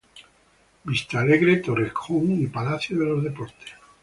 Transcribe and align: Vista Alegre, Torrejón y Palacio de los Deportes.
Vista 0.83 1.19
Alegre, 1.19 1.57
Torrejón 1.61 2.41
y 2.41 2.47
Palacio 2.47 2.97
de 2.97 3.05
los 3.05 3.23
Deportes. 3.23 3.69